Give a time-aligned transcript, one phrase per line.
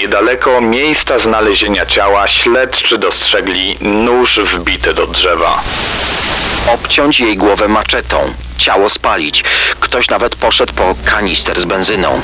[0.00, 5.62] Niedaleko miejsca znalezienia ciała śledczy dostrzegli nóż wbity do drzewa.
[6.74, 9.44] Obciąć jej głowę maczetą, ciało spalić.
[9.80, 12.20] Ktoś nawet poszedł po kanister z benzyną.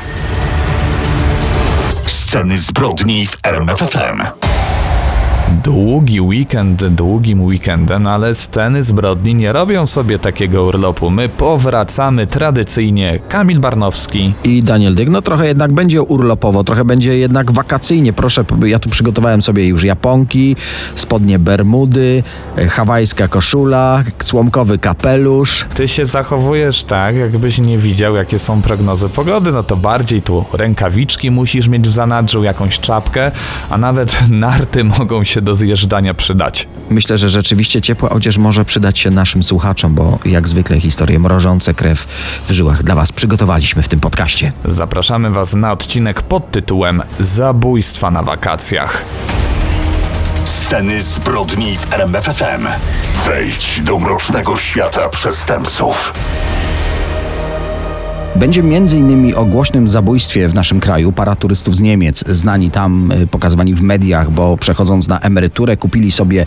[2.07, 4.46] Sceny zbrodni w RMFFM.
[5.67, 11.11] Długi weekend długim weekendem, ale sceny zbrodni nie robią sobie takiego urlopu.
[11.11, 13.19] My powracamy tradycyjnie.
[13.29, 14.35] Kamil Barnowski.
[14.45, 18.13] I Daniel Dyk, no trochę jednak będzie urlopowo, trochę będzie jednak wakacyjnie.
[18.13, 20.57] Proszę, ja tu przygotowałem sobie już japonki,
[20.97, 22.23] spodnie bermudy,
[22.69, 25.67] hawajska koszula, słomkowy kapelusz.
[25.75, 29.53] Ty się zachowujesz tak, jakbyś nie widział, jakie są prognozy pogody.
[29.53, 33.31] No to bardziej tu rękawiczki musisz mieć w zanadrzu, jakąś czapkę,
[33.71, 36.69] a nawet narty mogą się do zjeżdżania przydać.
[36.91, 41.75] Myślę, że rzeczywiście ciepła odzież może przydać się naszym słuchaczom, bo jak zwykle historie mrożące
[41.75, 42.07] krew
[42.49, 44.53] w żyłach dla Was przygotowaliśmy w tym podcaście.
[44.65, 49.03] Zapraszamy Was na odcinek pod tytułem Zabójstwa na wakacjach.
[50.45, 52.67] Sceny zbrodni w RMFFM.
[53.25, 56.13] Wejdź do mrocznego świata przestępców.
[58.37, 59.35] Będzie m.in.
[59.37, 63.83] o głośnym zabójstwie w naszym kraju para turystów z Niemiec, znani tam, y, pokazywani w
[63.83, 66.47] mediach, bo przechodząc na emeryturę kupili sobie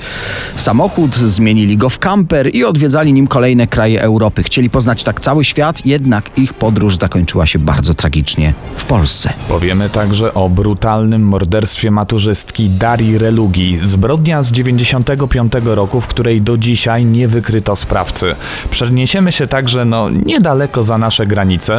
[0.56, 4.44] samochód, zmienili go w kamper i odwiedzali nim kolejne kraje Europy.
[4.44, 9.34] Chcieli poznać tak cały świat, jednak ich podróż zakończyła się bardzo tragicznie w Polsce.
[9.48, 16.58] Powiemy także o brutalnym morderstwie maturzystki Darii Relugi, zbrodnia z 95 roku, w której do
[16.58, 18.36] dzisiaj nie wykryto sprawcy.
[18.72, 21.79] Przeniesiemy się także no, niedaleko za nasze granice.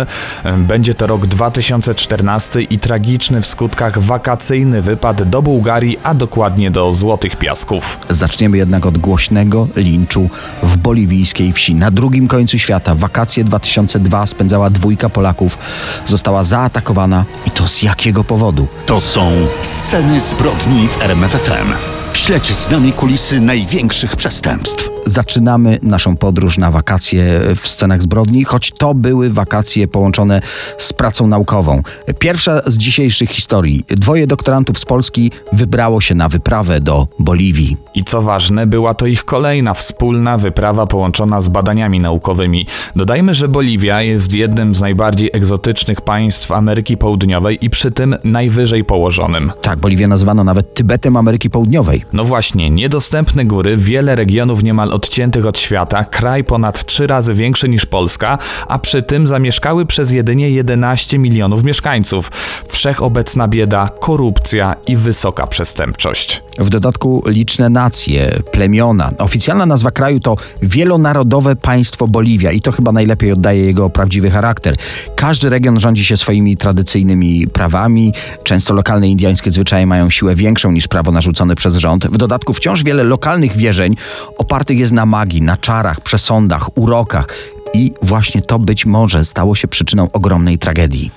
[0.58, 6.92] Będzie to rok 2014 i tragiczny w skutkach wakacyjny wypad do Bułgarii, a dokładnie do
[6.92, 7.98] Złotych Piasków.
[8.10, 10.30] Zaczniemy jednak od głośnego linczu
[10.62, 11.74] w boliwijskiej wsi.
[11.74, 15.58] Na drugim końcu świata wakacje 2002 spędzała dwójka Polaków.
[16.06, 18.66] Została zaatakowana i to z jakiego powodu?
[18.86, 21.99] To są sceny zbrodni w RMFFM.
[22.14, 24.88] Śledź z nami kulisy największych przestępstw.
[25.06, 30.40] Zaczynamy naszą podróż na wakacje w scenach zbrodni, choć to były wakacje połączone
[30.78, 31.82] z pracą naukową.
[32.18, 33.84] Pierwsza z dzisiejszych historii.
[33.88, 37.76] Dwoje doktorantów z Polski wybrało się na wyprawę do Boliwii.
[37.94, 42.66] I co ważne, była to ich kolejna wspólna wyprawa połączona z badaniami naukowymi.
[42.96, 48.84] Dodajmy, że Boliwia jest jednym z najbardziej egzotycznych państw Ameryki Południowej i przy tym najwyżej
[48.84, 49.52] położonym.
[49.62, 51.99] Tak, Boliwię nazwano nawet Tybetem Ameryki Południowej.
[52.12, 57.68] No właśnie, niedostępne góry, wiele regionów niemal odciętych od świata, kraj ponad trzy razy większy
[57.68, 58.38] niż Polska,
[58.68, 62.32] a przy tym zamieszkały przez jedynie 11 milionów mieszkańców.
[62.68, 66.42] Wszechobecna bieda, korupcja i wysoka przestępczość.
[66.58, 69.10] W dodatku liczne nacje, plemiona.
[69.18, 74.76] Oficjalna nazwa kraju to Wielonarodowe Państwo Boliwia i to chyba najlepiej oddaje jego prawdziwy charakter.
[75.16, 78.12] Każdy region rządzi się swoimi tradycyjnymi prawami.
[78.44, 81.89] Często lokalne indyjskie zwyczaje mają siłę większą niż prawo narzucone przez rząd.
[81.98, 83.96] W dodatku wciąż wiele lokalnych wierzeń
[84.38, 87.26] opartych jest na magii, na czarach, przesądach, urokach.
[87.74, 91.10] I właśnie to być może stało się przyczyną ogromnej tragedii.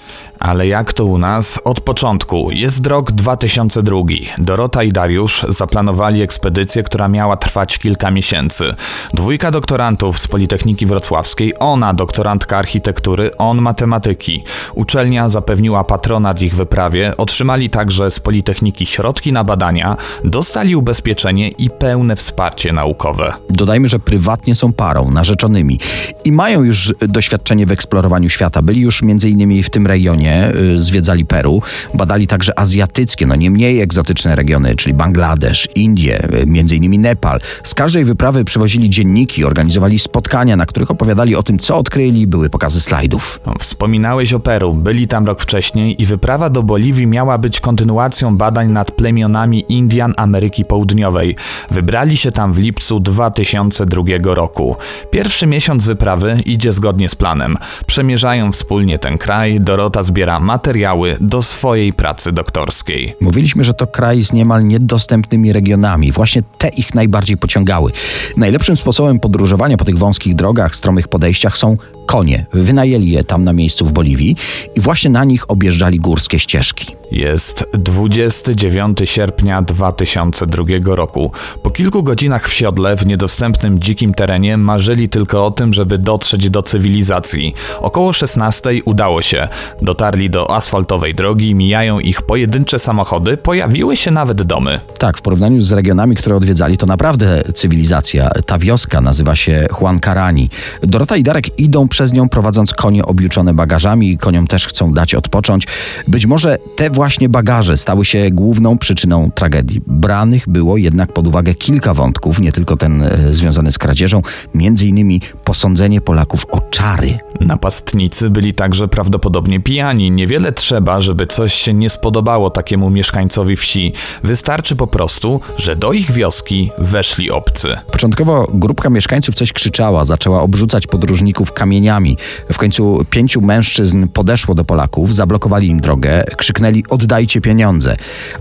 [0.43, 1.59] Ale jak to u nas?
[1.63, 2.51] Od początku.
[2.51, 3.97] Jest rok 2002.
[4.37, 8.75] Dorota i Dariusz zaplanowali ekspedycję, która miała trwać kilka miesięcy.
[9.13, 14.43] Dwójka doktorantów z Politechniki Wrocławskiej, ona doktorantka architektury, on matematyki.
[14.75, 21.69] Uczelnia zapewniła patronat ich wyprawie, otrzymali także z Politechniki środki na badania, dostali ubezpieczenie i
[21.69, 23.33] pełne wsparcie naukowe.
[23.49, 25.79] Dodajmy, że prywatnie są parą, narzeczonymi
[26.25, 28.61] i mają już doświadczenie w eksplorowaniu świata.
[28.61, 31.61] Byli już między innymi w tym rejonie, y, zwiedzali Peru,
[31.93, 37.39] badali także azjatyckie, no nie mniej egzotyczne regiony, czyli Bangladesz, Indie, y, między innymi Nepal.
[37.63, 42.49] Z każdej wyprawy przywozili dzienniki, organizowali spotkania, na których opowiadali o tym, co odkryli, były
[42.49, 43.39] pokazy slajdów.
[43.45, 48.37] No, Wspominałeś o Peru, byli tam rok wcześniej i wyprawa do Boliwii miała być kontynuacją
[48.37, 51.35] badań nad plemionami Indian Ameryki Południowej.
[51.71, 54.75] Wybrali się tam w lipcu 2002 roku.
[55.11, 57.57] Pierwszy miesiąc wyprawy idzie zgodnie z planem.
[57.87, 63.15] Przemierzają wspólnie ten kraj, Dorota zbiera materiały do swojej pracy doktorskiej.
[63.21, 66.11] Mówiliśmy, że to kraj z niemal niedostępnymi regionami.
[66.11, 67.91] Właśnie te ich najbardziej pociągały.
[68.37, 71.75] Najlepszym sposobem podróżowania po tych wąskich drogach, stromych podejściach są
[72.05, 72.45] konie.
[72.53, 74.35] Wynajęli je tam na miejscu w Boliwii
[74.75, 76.95] i właśnie na nich objeżdżali górskie ścieżki.
[77.11, 81.31] Jest 29 sierpnia 2002 roku.
[81.63, 86.49] Po kilku godzinach w siodle w niedostępnym dzikim terenie marzyli tylko o tym, żeby dotrzeć
[86.49, 87.53] do cywilizacji.
[87.81, 89.47] Około 16 udało się.
[89.81, 94.79] Dotarli dotarli do asfaltowej drogi, mijają ich pojedyncze samochody, pojawiły się nawet domy.
[94.99, 98.29] Tak, w porównaniu z regionami, które odwiedzali, to naprawdę cywilizacja.
[98.45, 100.49] Ta wioska nazywa się Huancarani.
[100.81, 104.17] Dorota i Darek idą przez nią, prowadząc konie objuczone bagażami.
[104.17, 105.67] Koniom też chcą dać odpocząć.
[106.07, 109.81] Być może te właśnie bagaże stały się główną przyczyną tragedii.
[109.87, 114.21] Branych było jednak pod uwagę kilka wątków, nie tylko ten e, związany z kradzieżą,
[114.55, 117.19] między innymi posądzenie Polaków o czary.
[117.39, 119.92] Napastnicy byli także prawdopodobnie pijani.
[119.93, 123.93] Niewiele trzeba, żeby coś się nie spodobało takiemu mieszkańcowi wsi.
[124.23, 127.77] Wystarczy po prostu, że do ich wioski weszli obcy.
[127.91, 132.17] Początkowo grupka mieszkańców coś krzyczała, zaczęła obrzucać podróżników kamieniami.
[132.53, 137.95] W końcu pięciu mężczyzn podeszło do Polaków, zablokowali im drogę, krzyknęli oddajcie pieniądze.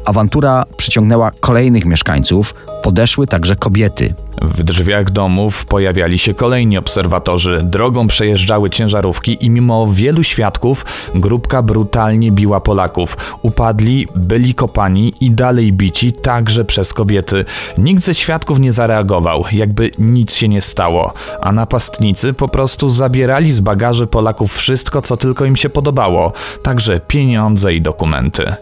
[0.05, 4.15] Awantura przyciągnęła kolejnych mieszkańców, podeszły także kobiety.
[4.41, 7.61] W drzwiach domów pojawiali się kolejni obserwatorzy.
[7.65, 10.85] Drogą przejeżdżały ciężarówki i mimo wielu świadków
[11.15, 13.17] grupka brutalnie biła Polaków.
[13.43, 17.45] Upadli, byli kopani i dalej bici także przez kobiety.
[17.79, 23.53] Nikt ze świadków nie zareagował, jakby nic się nie stało, a napastnicy po prostu zabierali
[23.53, 26.33] z bagaży Polaków wszystko, co tylko im się podobało,
[26.63, 28.55] także pieniądze i dokumenty.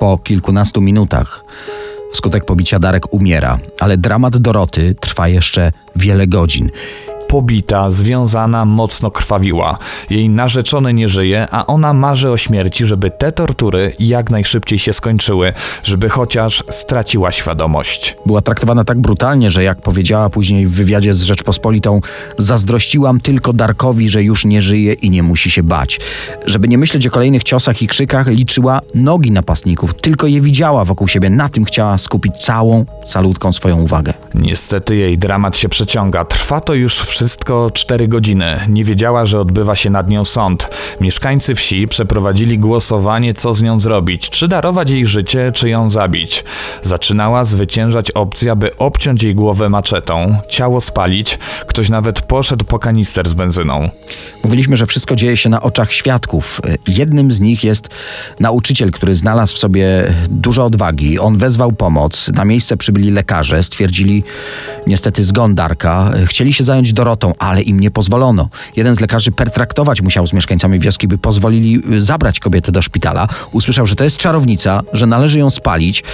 [0.00, 1.44] Po kilkunastu minutach
[2.12, 6.70] wskutek pobicia Darek umiera, ale dramat Doroty trwa jeszcze wiele godzin.
[7.32, 9.78] Pobita, związana, mocno krwawiła.
[10.10, 14.92] Jej narzeczony nie żyje, a ona marzy o śmierci, żeby te tortury jak najszybciej się
[14.92, 15.52] skończyły,
[15.84, 18.16] żeby chociaż straciła świadomość.
[18.26, 22.00] Była traktowana tak brutalnie, że jak powiedziała później w wywiadzie z Rzeczpospolitą,
[22.38, 26.00] zazdrościłam tylko Darkowi, że już nie żyje i nie musi się bać.
[26.46, 31.08] Żeby nie myśleć o kolejnych ciosach i krzykach, liczyła nogi napastników, tylko je widziała wokół
[31.08, 31.30] siebie.
[31.30, 34.14] Na tym chciała skupić całą, salutką swoją uwagę.
[34.34, 36.24] Niestety jej dramat się przeciąga.
[36.24, 38.60] Trwa to już wszystko 4 godziny.
[38.68, 40.68] Nie wiedziała, że odbywa się nad nią sąd.
[41.00, 44.30] Mieszkańcy wsi przeprowadzili głosowanie, co z nią zrobić.
[44.30, 46.44] Czy darować jej życie, czy ją zabić.
[46.82, 51.38] Zaczynała zwyciężać opcja, by obciąć jej głowę maczetą, ciało spalić.
[51.66, 53.88] Ktoś nawet poszedł po kanister z benzyną.
[54.44, 56.60] Mówiliśmy, że wszystko dzieje się na oczach świadków.
[56.88, 57.88] Jednym z nich jest
[58.40, 61.18] nauczyciel, który znalazł w sobie dużo odwagi.
[61.18, 62.30] On wezwał pomoc.
[62.34, 64.24] Na miejsce przybyli lekarze, stwierdzili
[64.86, 66.10] niestety zgon Darka.
[66.26, 68.48] Chcieli się zająć Dorotą, ale im nie pozwolono.
[68.76, 73.28] Jeden z lekarzy pertraktować musiał z mieszkańcami wioski, by pozwolili zabrać kobietę do szpitala.
[73.52, 76.04] Usłyszał, że to jest czarownica, że należy ją spalić.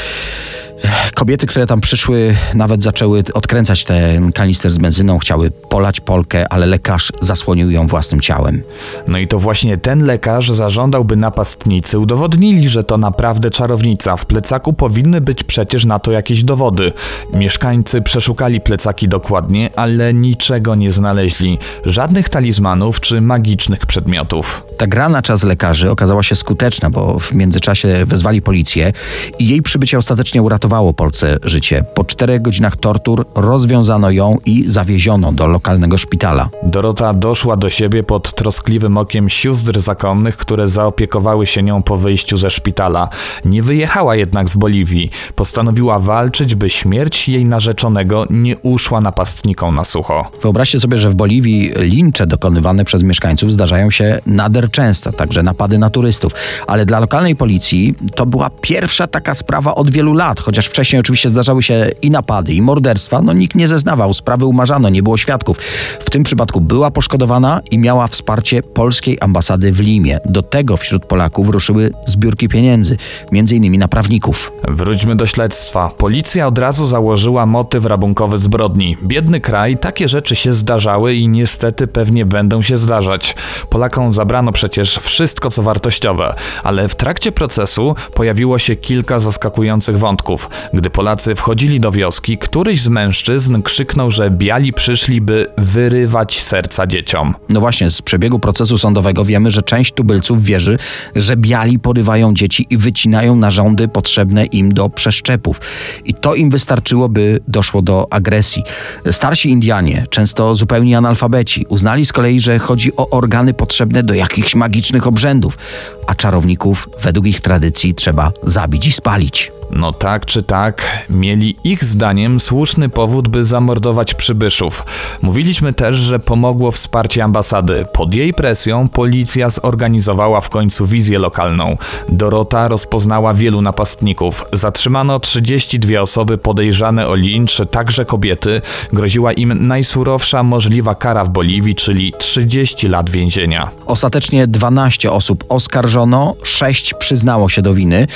[1.15, 6.67] Kobiety, które tam przyszły, nawet zaczęły odkręcać ten kanister z benzyną, chciały polać Polkę, ale
[6.67, 8.63] lekarz zasłonił ją własnym ciałem.
[9.09, 14.17] No i to właśnie ten lekarz zażądał, by napastnicy udowodnili, że to naprawdę czarownica.
[14.17, 16.93] W plecaku powinny być przecież na to jakieś dowody.
[17.35, 21.59] Mieszkańcy przeszukali plecaki dokładnie, ale niczego nie znaleźli.
[21.85, 24.65] Żadnych talizmanów czy magicznych przedmiotów.
[24.77, 28.93] Ta gra na czas lekarzy okazała się skuteczna, bo w międzyczasie wezwali policję
[29.39, 31.85] i jej przybycie ostatecznie uratowało Polce życie.
[31.95, 36.49] Po czterech godzinach tortur rozwiązano ją i zawieziono do lokalnego szpitala.
[36.63, 42.37] Dorota doszła do siebie pod troskliwym okiem sióstr zakonnych, które zaopiekowały się nią po wyjściu
[42.39, 43.09] ze szpitala.
[43.45, 45.11] Nie wyjechała jednak z Boliwii.
[45.37, 50.31] Postanowiła walczyć, by śmierć jej narzeczonego nie uszła napastnikom na sucho.
[50.43, 55.79] Wyobraźcie sobie, że w Boliwii lincze dokonywane przez mieszkańców zdarzają się nader często, także napady
[55.79, 56.33] na turystów.
[56.67, 61.29] Ale dla lokalnej policji to była pierwsza taka sprawa od wielu lat, chociaż wcześniej oczywiście
[61.29, 63.23] zdarzały się i napady, i morderstwa.
[63.23, 65.59] No nikt nie zeznawał, sprawy umarzano, nie było świadków.
[66.01, 70.21] W tym przypadku była poszkodowana i miała wsparcie polskiej ambasady w Limie.
[70.25, 72.97] Do tego wśród Polaków ruszyły zbiórki pieniędzy,
[73.33, 74.53] między innymi na prawników.
[74.69, 75.91] Wróćmy do śledztwa.
[75.99, 78.97] Policja od razu założyła motyw rabunkowy zbrodni.
[79.03, 83.35] Biedny kraj, takie rzeczy się zdarzały i niestety pewnie będą się zdarzać.
[83.71, 90.48] Polakom zabrano przecież wszystko, co wartościowe, ale w trakcie procesu pojawiło się kilka zaskakujących wątków.
[90.75, 96.87] Gdy Polacy wchodzili do wioski, któryś z mężczyzn krzyknął, że biali przyszli, by wyrywać serca
[96.87, 97.35] dzieciom.
[97.49, 100.79] No właśnie, z przebiegu procesu sądowego wiemy, że część tubylców wierzy,
[101.17, 105.61] że biali porywają dzieci i wycinają narządy potrzebne im do przeszczepów.
[106.05, 108.63] I to im wystarczyło, by doszło do agresji.
[109.11, 114.55] Starsi Indianie, często zupełni analfabeci, uznali z kolei, że chodzi o organy potrzebne do jakichś
[114.55, 115.59] magicznych obrzędów,
[116.07, 119.58] a czarowników według ich tradycji trzeba zabić i spalić.
[119.71, 124.85] No tak czy tak, mieli ich zdaniem słuszny powód, by zamordować przybyszów.
[125.23, 127.87] Mówiliśmy też, że pomogło wsparcie ambasady.
[127.93, 131.77] Pod jej presją policja zorganizowała w końcu wizję lokalną.
[132.09, 134.45] Dorota rozpoznała wielu napastników.
[134.53, 138.63] Zatrzymano 32 osoby podejrzane o lincz, także kobiety.
[138.93, 143.71] Groziła im najsurowsza możliwa kara w Boliwii, czyli 30 lat więzienia.
[143.87, 148.07] Ostatecznie 12 osób oskarżono, 6 przyznało się do winy.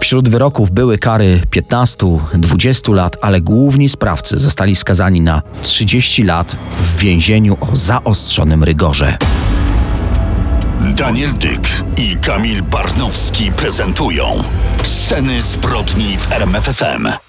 [0.00, 6.98] Wśród wyroków były kary 15-20 lat, ale główni sprawcy zostali skazani na 30 lat w
[6.98, 9.18] więzieniu o zaostrzonym rygorze.
[10.80, 14.24] Daniel Dyk i Kamil Barnowski prezentują
[14.82, 17.25] Sceny zbrodni w RMFFM.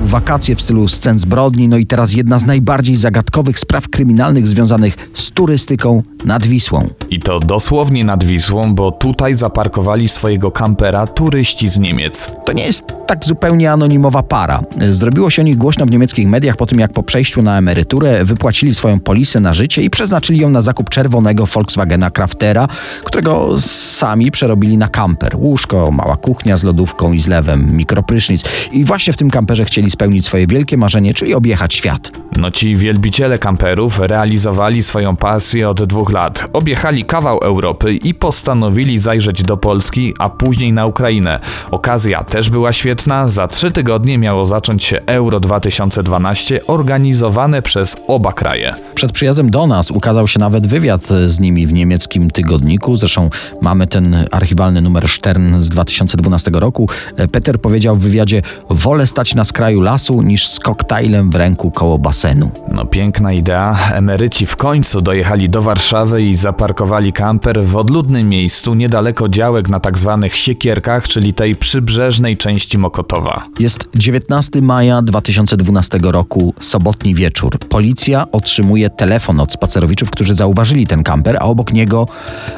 [0.00, 5.10] Wakacje w stylu scen zbrodni, no i teraz jedna z najbardziej zagadkowych spraw kryminalnych związanych
[5.14, 6.88] z turystyką nad Wisłą.
[7.10, 12.32] I to dosłownie nad Wisłą, bo tutaj zaparkowali swojego kampera turyści z Niemiec.
[12.44, 14.62] To nie jest tak zupełnie anonimowa para.
[14.90, 18.24] Zrobiło się o nich głośno w niemieckich mediach po tym, jak po przejściu na emeryturę
[18.24, 22.68] wypłacili swoją polisę na życie i przeznaczyli ją na zakup czerwonego Volkswagena Craftera,
[23.04, 25.36] którego sami przerobili na kamper.
[25.36, 28.42] Łóżko, mała kuchnia z lodówką i zlewem, mikroprysznic.
[28.72, 32.10] I właśnie w tym kamperze chcieli spełnić swoje wielkie marzenie, czyli objechać świat.
[32.36, 36.48] No ci wielbiciele kamperów realizowali swoją pasję od dwóch lat.
[36.52, 41.40] Objechali kawał Europy i postanowili zajrzeć do Polski, a później na Ukrainę.
[41.70, 43.28] Okazja też była świetna.
[43.28, 48.74] Za trzy tygodnie miało zacząć się Euro 2012 organizowane przez oba kraje.
[48.94, 52.96] Przed przyjazdem do nas ukazał się nawet wywiad z nimi w niemieckim tygodniku.
[52.96, 56.88] Zresztą mamy ten archiwalny numer Stern z 2012 roku.
[57.32, 61.98] Peter powiedział w wywiadzie: Wolę stać na skraju lasu niż z koktajlem w ręku koło
[61.98, 62.50] basenu.
[62.72, 63.78] No piękna idea.
[63.92, 69.80] Emeryci w końcu dojechali do Warszawy i zaparkowali kamper w odludnym miejscu niedaleko działek na
[69.80, 73.42] tak zwanych siekierkach, czyli tej przybrzeżnej części Mokotowa.
[73.58, 77.58] Jest 19 maja 2012 roku, sobotni wieczór.
[77.58, 82.06] Policja otrzymuje telefon od spacerowiczów, którzy zauważyli ten kamper, a obok niego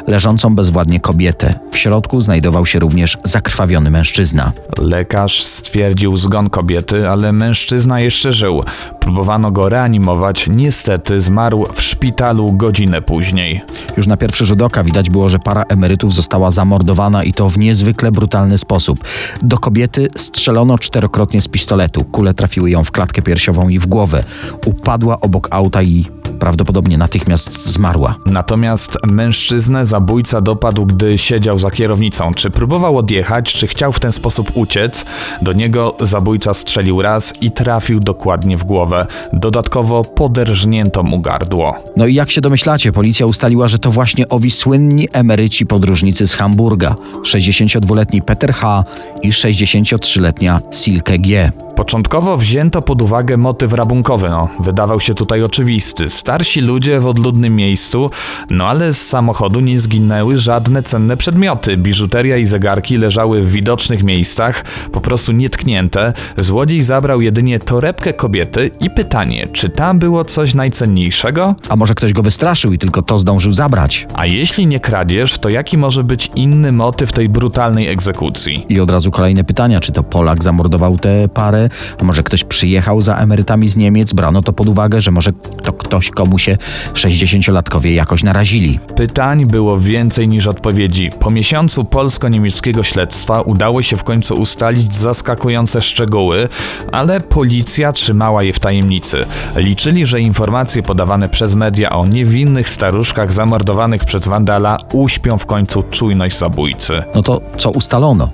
[0.06, 1.58] leżącą bezwładnie kobietę.
[1.72, 4.52] W środku znajdował się również zakrwawiony mężczyzna.
[4.78, 8.62] Lekarz stwierdził zgon kobiety, ale mężczyzna jeszcze żył.
[9.00, 13.60] Próbowano go reanimować, niestety zmarł w szpitalu godzinę później.
[13.96, 17.58] Już na pierwszy rzut oka widać było, że para emerytów została zamordowana i to w
[17.58, 19.04] niezwykle brutalny sposób.
[19.42, 22.04] Do kobiety strzelono czterokrotnie z pistoletu.
[22.04, 24.24] Kule trafiły ją w klatkę piersiową i w głowę.
[24.66, 28.16] Upadła obok auta i prawdopodobnie natychmiast zmarła.
[28.26, 32.34] Natomiast mężczyznę zabójca dopadł, gdy siedział za kierownicą.
[32.34, 35.04] Czy próbował odjechać, czy chciał w ten sposób uciec?
[35.42, 39.06] Do niego zabójca strzelił raz i trafił dokładnie w głowę.
[39.32, 41.74] Dodatkowo poderżnięto mu gardło.
[41.96, 46.34] No i jak się domyślacie, policja ustaliła, że to właśnie owi słynni emeryci podróżnicy z
[46.34, 46.96] Hamburga.
[47.22, 48.84] 62-letni Peter H.
[49.22, 51.52] i 63-letnia Silke G.
[51.78, 56.10] Początkowo wzięto pod uwagę motyw rabunkowy, no, wydawał się tutaj oczywisty.
[56.18, 58.10] Starsi ludzie w odludnym miejscu,
[58.50, 61.76] no ale z samochodu nie zginęły żadne cenne przedmioty.
[61.76, 66.12] Biżuteria i zegarki leżały w widocznych miejscach, po prostu nietknięte.
[66.36, 71.54] Złodziej zabrał jedynie torebkę kobiety i pytanie, czy tam było coś najcenniejszego?
[71.68, 74.06] A może ktoś go wystraszył i tylko to zdążył zabrać?
[74.14, 78.66] A jeśli nie kradzież, to jaki może być inny motyw tej brutalnej egzekucji?
[78.68, 81.68] I od razu kolejne pytania, czy to Polak zamordował tę parę,
[82.00, 85.32] a może ktoś przyjechał za emerytami z Niemiec, brano to pod uwagę, że może
[85.62, 86.58] to ktoś, komu się
[86.94, 88.78] 60-latkowie jakoś narazili.
[88.96, 91.10] Pytań było więcej niż odpowiedzi.
[91.20, 96.48] Po miesiącu polsko-niemieckiego śledztwa udało się w końcu ustalić zaskakujące szczegóły,
[96.92, 99.20] ale policja trzymała je w tajemnicy.
[99.56, 105.82] Liczyli, że informacje podawane przez media o niewinnych staruszkach zamordowanych przez wandala uśpią w końcu
[105.82, 107.02] czujność zabójcy.
[107.14, 108.30] No to co ustalono?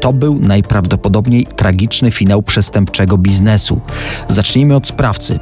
[0.00, 3.80] To był najprawdopodobniej tragiczny finał przestępczego biznesu.
[4.28, 5.38] Zacznijmy od sprawcy.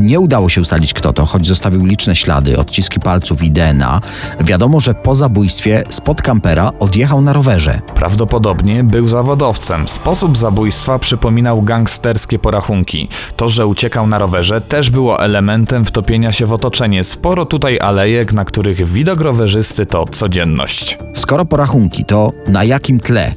[0.00, 4.00] Nie udało się ustalić kto to, choć zostawił liczne ślady, odciski palców i DNA.
[4.40, 7.80] Wiadomo, że po zabójstwie spod kampera odjechał na rowerze.
[7.94, 9.88] Prawdopodobnie był zawodowcem.
[9.88, 13.08] Sposób zabójstwa przypominał gangsterskie porachunki.
[13.36, 17.04] To, że uciekał na rowerze, też było elementem wtopienia się w otoczenie.
[17.04, 20.98] Sporo tutaj alejek, na których widok rowerzysty to codzienność.
[21.14, 23.32] Skoro porachunki, to na jakim tle?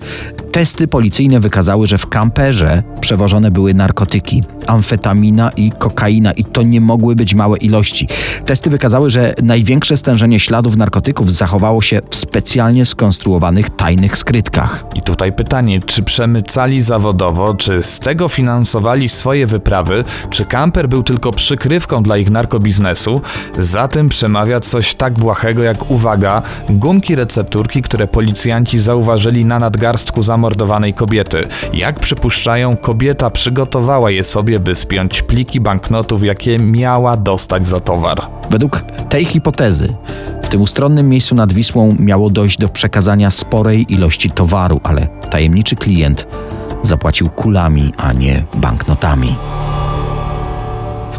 [0.56, 6.82] Testy policyjne wykazały, że w kamperze przewożone były narkotyki, amfetamina i kokaina i to nie
[6.82, 8.08] mogły być małe ilości.
[8.46, 14.86] Testy wykazały, że największe stężenie śladów narkotyków zachowało się w specjalnie skonstruowanych tajnych skrytkach.
[14.96, 21.04] I tutaj pytanie, czy przemycali zawodowo, czy z tego finansowali swoje wyprawy, czy kamper był
[21.04, 23.22] tylko przykrywką dla ich narkobiznesu?
[23.60, 30.24] Za tym przemawia coś tak błahego jak uwaga, gumki recepturki, które policjanci zauważyli na nadgarstku
[30.24, 31.48] zamordowanych zamordowanej kobiety.
[31.74, 38.22] Jak przypuszczają, kobieta przygotowała je sobie, by spiąć pliki banknotów, jakie miała dostać za towar.
[38.50, 39.94] Według tej hipotezy
[40.44, 45.76] w tym ustronnym miejscu nad Wisłą miało dojść do przekazania sporej ilości towaru, ale tajemniczy
[45.76, 46.28] klient
[46.84, 49.36] zapłacił kulami, a nie banknotami.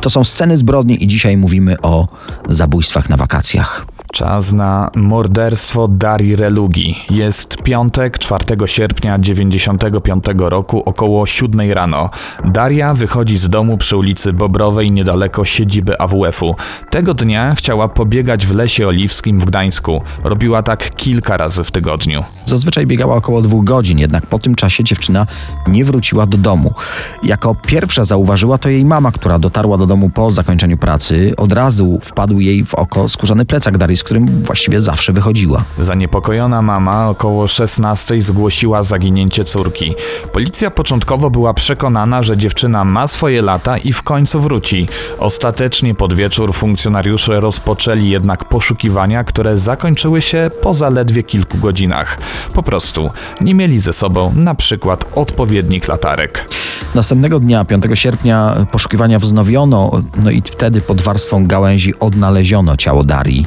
[0.00, 2.09] To są sceny zbrodni i dzisiaj mówimy o
[2.49, 3.96] zabójstwach na wakacjach.
[4.12, 6.96] Czas na morderstwo Darii Relugi.
[7.10, 12.10] Jest piątek, 4 sierpnia 95 roku, około 7 rano.
[12.44, 16.54] Daria wychodzi z domu przy ulicy Bobrowej, niedaleko siedziby AWF-u.
[16.90, 20.02] Tego dnia chciała pobiegać w Lesie Oliwskim w Gdańsku.
[20.25, 22.25] Robiła tak kilka razy w tygodniu.
[22.46, 25.26] Zazwyczaj biegała około dwóch godzin, jednak po tym czasie dziewczyna
[25.68, 26.75] nie wróciła do domu.
[27.22, 31.34] Jako pierwsza zauważyła to jej mama, która dotarła do domu po zakończeniu pracy.
[31.36, 35.65] Od razu wpadł jej w oko skórzany plecak Darii, z którym właściwie zawsze wychodziła.
[35.79, 39.95] Zaniepokojona mama około 16 zgłosiła zaginięcie córki.
[40.33, 44.88] Policja początkowo była przekonana, że dziewczyna ma swoje lata i w końcu wróci.
[45.19, 52.19] Ostatecznie pod wieczór funkcjonariusze rozpoczęli jednak poszukiwania, które zakończyły się po zaledwie kilku godzinach.
[52.55, 53.11] Po prostu
[53.41, 56.49] nie mieli ze sobą na przykład odpowiednich latarek.
[56.95, 63.47] Następnego dnia, 5 sierpnia, poszukiwania wznowiono, no i wtedy pod warstwą gałęzi odnaleziono ciało Darii.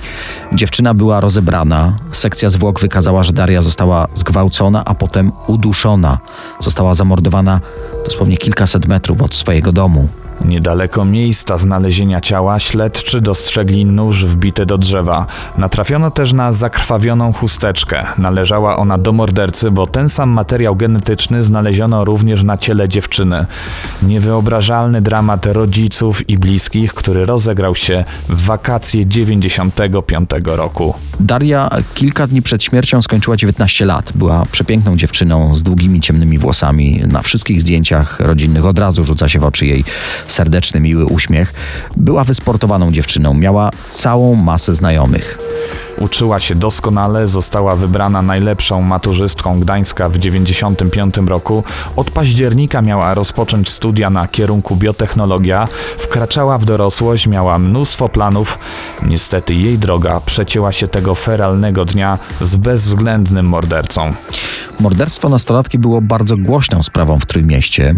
[0.54, 1.98] Dziewczyna była rozebrana.
[2.12, 6.18] Sekcja zwłok wykazała, że Daria została zgwałcona, a potem uduszona.
[6.60, 7.62] Została zamordowana
[8.06, 10.08] dosłownie kilkaset metrów od swojego domu.
[10.46, 15.26] Niedaleko miejsca znalezienia ciała śledczy dostrzegli nóż wbity do drzewa.
[15.58, 18.06] Natrafiono też na zakrwawioną chusteczkę.
[18.18, 23.46] Należała ona do mordercy, bo ten sam materiał genetyczny znaleziono również na ciele dziewczyny.
[24.04, 30.94] Niewyobrażalny dramat rodziców i bliskich, który rozegrał się w wakacje 95 roku.
[31.20, 34.12] Daria kilka dni przed śmiercią skończyła 19 lat.
[34.16, 37.02] Była przepiękną dziewczyną z długimi, ciemnymi włosami.
[37.08, 39.84] Na wszystkich zdjęciach rodzinnych od razu rzuca się w oczy jej
[40.32, 41.54] serdeczny, miły uśmiech.
[41.98, 45.38] Była wysportowaną dziewczyną, miała całą masę znajomych.
[46.00, 51.64] Uczyła się doskonale, została wybrana najlepszą maturzystką Gdańska w 95 roku.
[51.96, 55.68] Od października miała rozpocząć studia na kierunku biotechnologia.
[55.98, 58.60] Wkraczała w dorosłość, miała mnóstwo planów.
[59.04, 64.14] Niestety jej droga przecięła się tego feralnego dnia z bezwzględnym mordercą.
[64.80, 67.96] Morderstwo nastolatki było bardzo głośną sprawą w Trójmieście.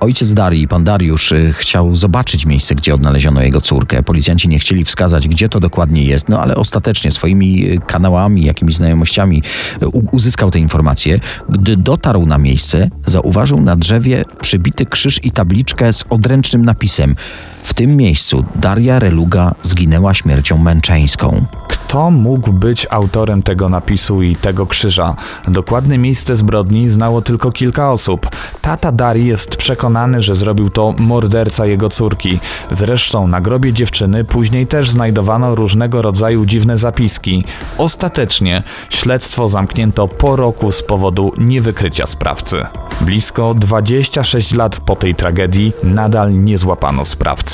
[0.00, 4.02] Ojciec Darii, pan Dariusz, y, chciał zobaczyć miejsce, gdzie odnaleziono jego córkę.
[4.02, 8.76] Policjanci nie chcieli wskazać, gdzie to dokładnie jest, no ale ostatecznie swoimi y, kanałami, jakimiś
[8.76, 9.42] znajomościami
[9.82, 11.20] y, uzyskał te informacje.
[11.48, 17.14] Gdy dotarł na miejsce, zauważył na drzewie przybity krzyż i tabliczkę z odręcznym napisem.
[17.62, 21.44] W tym miejscu Daria Reluga zginęła śmiercią męczeńską.
[21.68, 25.16] Kto mógł być autorem tego napisu i tego krzyża?
[25.48, 28.28] Dokładne miejsce zbrodni znało tylko kilka osób.
[28.62, 32.38] Tata Darii jest przekonany, że zrobił to morderca jego córki.
[32.70, 37.44] Zresztą na grobie dziewczyny później też znajdowano różnego rodzaju dziwne zapiski.
[37.78, 42.56] Ostatecznie śledztwo zamknięto po roku z powodu niewykrycia sprawcy.
[43.00, 47.49] Blisko 26 lat po tej tragedii nadal nie złapano sprawcy.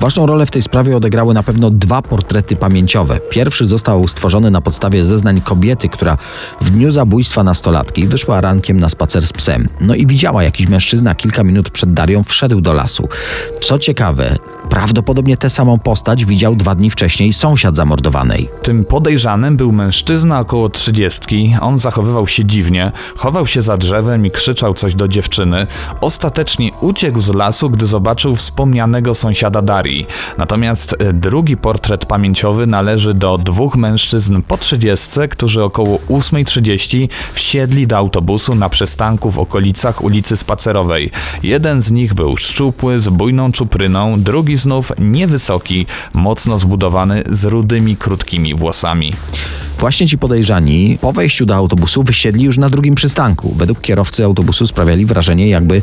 [0.00, 3.20] Ważną rolę w tej sprawie odegrały na pewno dwa portrety pamięciowe.
[3.30, 6.18] Pierwszy został stworzony na podstawie zeznań kobiety, która
[6.60, 9.68] w dniu zabójstwa nastolatki wyszła rankiem na spacer z psem.
[9.80, 13.08] No i widziała jakiś mężczyzna kilka minut przed Darią wszedł do lasu.
[13.60, 14.36] Co ciekawe,
[14.70, 18.48] prawdopodobnie tę samą postać widział dwa dni wcześniej sąsiad zamordowanej.
[18.62, 21.56] Tym podejrzanym był mężczyzna około trzydziestki.
[21.60, 25.66] On zachowywał się dziwnie, chował się za drzewem i krzyczał coś do dziewczyny.
[26.00, 30.06] Ostatecznie uciekł z lasu, gdy zobaczył wspomnianego sąsiada Darii.
[30.38, 37.86] Natomiast e, drugi portret pamięciowy należy do dwóch mężczyzn po trzydziestce, którzy około 8.30 wsiedli
[37.86, 41.10] do autobusu na przystanku w okolicach ulicy Spacerowej.
[41.42, 47.96] Jeden z nich był szczupły, z bujną czupryną, drugi znów niewysoki, mocno zbudowany, z rudymi,
[47.96, 49.12] krótkimi włosami.
[49.78, 53.54] Właśnie ci podejrzani po wejściu do autobusu wysiedli już na drugim przystanku.
[53.56, 55.82] Według kierowcy autobusu sprawiali wrażenie, jakby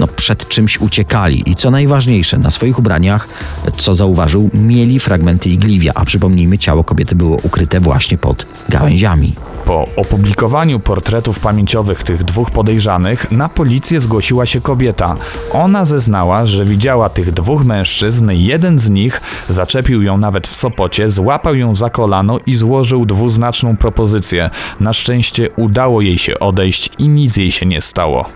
[0.00, 1.50] no, przed czymś uciekali.
[1.50, 3.28] I co najważniejsze, na swoich ubraniach,
[3.76, 9.32] co zauważył, mieli fragmenty igliwia, a przypomnijmy, ciało kobiety było ukryte właśnie pod gałęziami.
[9.64, 15.14] Po opublikowaniu portretów pamięciowych tych dwóch podejrzanych, na policję zgłosiła się kobieta.
[15.52, 21.08] Ona zeznała, że widziała tych dwóch mężczyzn, jeden z nich zaczepił ją nawet w Sopocie,
[21.08, 24.50] złapał ją za kolano i złożył dwuznaczną propozycję.
[24.80, 28.28] Na szczęście udało jej się odejść i nic jej się nie stało.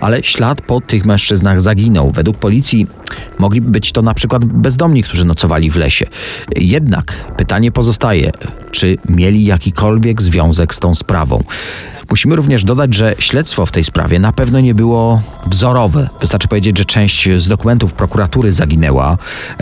[0.00, 2.10] Ale ślad po tych mężczyznach zaginął.
[2.10, 2.86] Według policji
[3.44, 6.06] mogliby być to na przykład bezdomni, którzy nocowali w lesie.
[6.56, 8.32] Jednak pytanie pozostaje,
[8.70, 11.44] czy mieli jakikolwiek związek z tą sprawą.
[12.10, 16.08] Musimy również dodać, że śledztwo w tej sprawie na pewno nie było wzorowe.
[16.20, 19.18] Wystarczy powiedzieć, że część z dokumentów prokuratury zaginęła.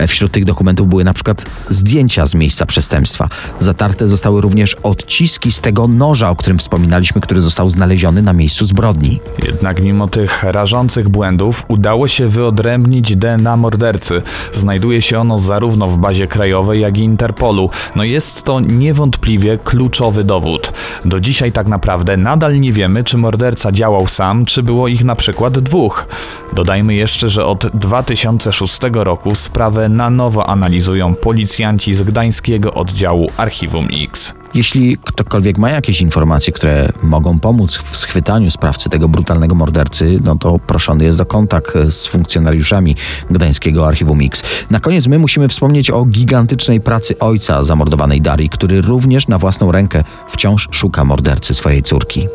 [0.07, 3.29] Wśród tych dokumentów były na przykład zdjęcia z miejsca przestępstwa.
[3.59, 8.65] Zatarte zostały również odciski z tego noża, o którym wspominaliśmy, który został znaleziony na miejscu
[8.65, 9.19] zbrodni.
[9.45, 14.21] Jednak mimo tych rażących błędów udało się wyodrębnić DNA mordercy.
[14.51, 17.69] Znajduje się ono zarówno w bazie krajowej, jak i Interpolu.
[17.95, 20.73] No jest to niewątpliwie kluczowy dowód.
[21.05, 25.15] Do dzisiaj tak naprawdę nadal nie wiemy, czy morderca działał sam, czy było ich na
[25.15, 26.05] przykład dwóch.
[26.53, 33.87] Dodajmy jeszcze, że od 2006 roku sprawę na nowo analizują policjanci z gdańskiego oddziału Archiwum
[34.03, 34.42] X.
[34.53, 40.35] Jeśli ktokolwiek ma jakieś informacje, które mogą pomóc w schwytaniu sprawcy tego brutalnego mordercy, no
[40.35, 42.95] to proszony jest do kontakt z funkcjonariuszami
[43.31, 44.43] Gdańskiego Archiwum X.
[44.69, 49.71] Na koniec my musimy wspomnieć o gigantycznej pracy ojca zamordowanej Darii, który również na własną
[49.71, 52.27] rękę wciąż szuka mordercy swojej córki.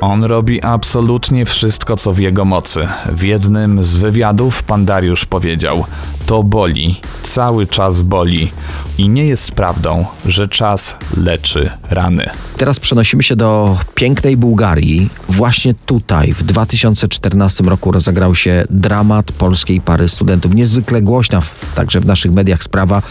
[0.00, 2.88] On robi absolutnie wszystko, co w jego mocy.
[3.12, 5.84] W jednym z wywiadów pan Dariusz powiedział:
[6.26, 8.50] To boli, cały czas boli.
[8.98, 12.30] I nie jest prawdą, że czas leczy rany.
[12.56, 15.10] Teraz przenosimy się do pięknej Bułgarii.
[15.28, 20.54] Właśnie tutaj w 2014 roku rozegrał się dramat polskiej pary studentów.
[20.54, 21.42] Niezwykle głośna
[21.74, 23.02] także w naszych mediach sprawa.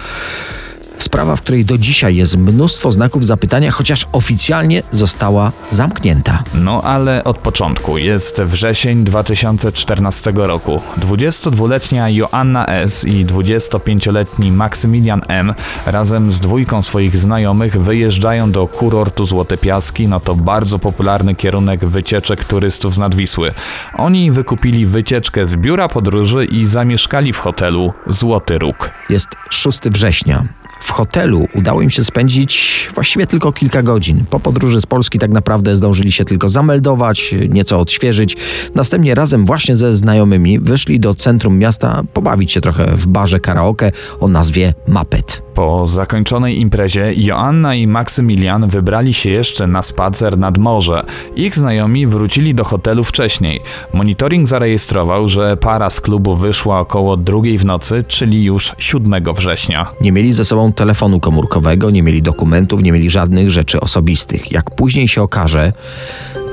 [0.98, 6.44] Sprawa, w której do dzisiaj jest mnóstwo znaków zapytania, chociaż oficjalnie została zamknięta.
[6.54, 7.98] No ale od początku.
[7.98, 10.82] Jest wrzesień 2014 roku.
[11.00, 13.06] 22-letnia Joanna S.
[13.06, 15.54] i 25-letni Maksymilian M.
[15.86, 20.08] razem z dwójką swoich znajomych wyjeżdżają do kurortu Złote Piaski.
[20.08, 23.54] No to bardzo popularny kierunek wycieczek turystów z Nadwisły.
[23.98, 28.92] Oni wykupili wycieczkę z biura podróży i zamieszkali w hotelu Złoty Róg.
[29.10, 30.46] Jest 6 września.
[30.86, 34.26] W hotelu udało im się spędzić właściwie tylko kilka godzin.
[34.30, 38.38] Po podróży z Polski tak naprawdę zdążyli się tylko zameldować, nieco odświeżyć.
[38.76, 43.92] Następnie razem właśnie ze znajomymi wyszli do centrum miasta pobawić się trochę w barze karaoke
[44.20, 45.42] o nazwie Mapet.
[45.54, 51.04] Po zakończonej imprezie Joanna i Maksymilian wybrali się jeszcze na spacer nad morze.
[51.36, 53.62] Ich znajomi wrócili do hotelu wcześniej.
[53.94, 59.92] Monitoring zarejestrował, że para z klubu wyszła około drugiej w nocy, czyli już 7 września.
[60.02, 64.52] Nie mieli ze sobą telefonu komórkowego, nie mieli dokumentów, nie mieli żadnych rzeczy osobistych.
[64.52, 65.74] Jak później się okaże,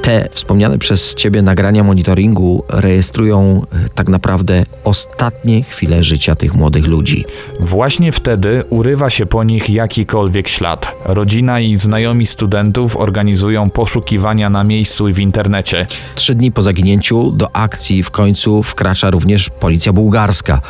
[0.02, 6.86] te wspomniane przez Ciebie nagrania monitoringu rejestrują e, tak naprawdę ostatnie chwile życia tych młodych
[6.86, 7.24] ludzi.
[7.60, 10.94] Właśnie wtedy urywa się po nich jakikolwiek ślad.
[11.04, 15.86] Rodzina i znajomi studentów organizują poszukiwania na miejscu i w internecie.
[16.14, 20.60] Trzy dni po zaginięciu do akcji w końcu wkracza również policja bułgarska.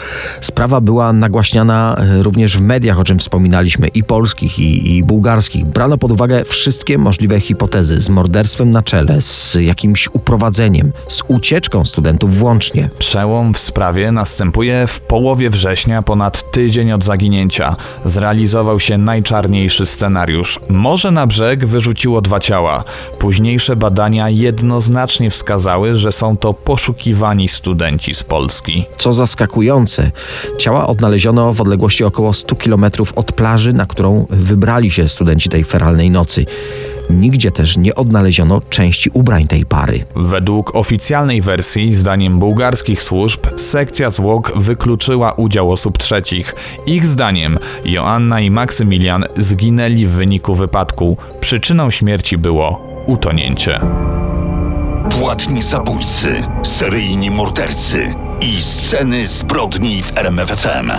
[0.41, 5.65] Sprawa była nagłaśniana e, również w mediach, o czym wspominaliśmy, i polskich, i, i bułgarskich.
[5.65, 11.85] Brano pod uwagę wszystkie możliwe hipotezy z morderstwem na czele, z jakimś uprowadzeniem, z ucieczką
[11.85, 12.91] studentów włącznie.
[12.99, 17.77] Przełom w sprawie następuje w połowie września, ponad tydzień od zaginięcia.
[18.05, 20.61] Zrealizował się najczarniejszy scenariusz.
[20.69, 22.85] Morze na brzeg wyrzuciło dwa ciała.
[23.19, 28.85] Późniejsze badania jednoznacznie wskazały, że są to poszukiwani studenci z Polski.
[28.99, 30.11] Co zaskakujące,
[30.59, 32.85] ciała odnaleziono w odległości około 100 km
[33.17, 36.47] od plaży, na którą wybrali się studenci tej feralnej nocy.
[37.11, 40.05] Nigdzie też nie odnaleziono części ubrań tej pary.
[40.17, 46.55] Według oficjalnej wersji, zdaniem bułgarskich służb, sekcja zwłok wykluczyła udział osób trzecich.
[46.87, 51.17] Ich zdaniem Joanna i Maksymilian zginęli w wyniku wypadku.
[51.41, 53.81] Przyczyną śmierci było utonięcie.
[55.11, 60.93] Płatni zabójcy, seryjni mordercy i sceny zbrodni w RMFFM.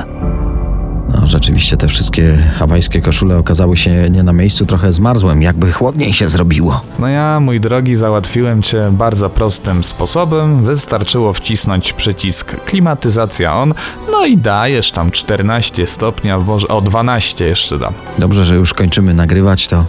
[1.24, 4.66] No, rzeczywiście te wszystkie hawajskie koszule okazały się nie na miejscu.
[4.66, 6.82] Trochę zmarzłem, jakby chłodniej się zrobiło.
[7.00, 10.64] No ja, mój drogi, załatwiłem cię bardzo prostym sposobem.
[10.64, 13.74] Wystarczyło wcisnąć przycisk klimatyzacja on,
[14.12, 17.94] no i dajesz tam 14 stopnia, może o 12 jeszcze dam.
[18.18, 19.86] Dobrze, że już kończymy nagrywać, to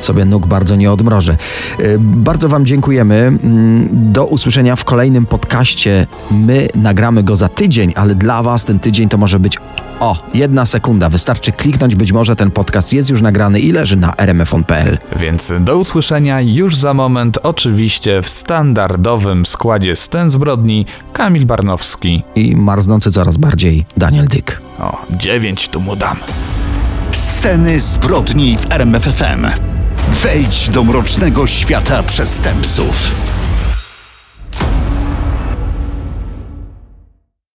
[0.00, 1.36] sobie nóg bardzo nie odmrożę.
[1.78, 3.14] Yy, Bardzo Wam dziękujemy.
[3.14, 6.06] Mm, Do usłyszenia w kolejnym podcaście.
[6.30, 9.56] My nagramy go za tydzień, ale dla Was ten tydzień to może być
[10.00, 10.77] o, jedna sekunda.
[11.10, 14.98] Wystarczy kliknąć, być może ten podcast jest już nagrany i leży na rmfon.pl.
[15.16, 22.22] Więc do usłyszenia już za moment, oczywiście w standardowym składzie Sten Zbrodni, Kamil Barnowski.
[22.34, 24.60] I marznący coraz bardziej Daniel Dyk.
[24.80, 26.16] O, 9 tu mu dam.
[27.12, 29.46] Sceny zbrodni w RMFFM.
[30.08, 33.14] Wejdź do mrocznego świata przestępców.